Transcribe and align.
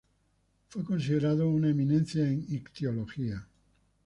Fue 0.69 0.83
considerado 0.83 1.47
una 1.47 1.69
eminencia 1.69 2.23
en 2.27 2.43
ictiología. 2.49 3.45